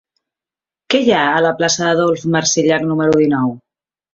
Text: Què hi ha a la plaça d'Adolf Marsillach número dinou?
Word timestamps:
Què 0.93 1.01
hi 1.03 1.13
ha 1.17 1.27
a 1.33 1.43
la 1.47 1.51
plaça 1.61 1.85
d'Adolf 1.91 2.25
Marsillach 2.37 2.89
número 2.89 3.17
dinou? 3.25 3.57